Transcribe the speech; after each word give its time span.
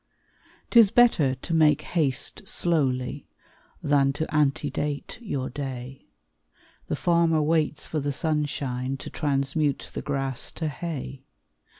'Tis 0.71 0.89
better 0.89 1.35
to 1.35 1.53
make 1.53 1.83
haste 1.93 2.47
slowly, 2.47 3.27
Than 3.83 4.11
to 4.13 4.25
antedate 4.33 5.19
your 5.21 5.47
day; 5.47 6.07
The 6.87 6.95
farmer 6.95 7.43
waits 7.43 7.85
for 7.85 7.99
the 7.99 8.11
sunshine, 8.11 8.97
To 8.97 9.11
transmute 9.11 9.91
the 9.93 10.01
grass 10.01 10.49
to 10.53 10.69
hay. 10.69 11.21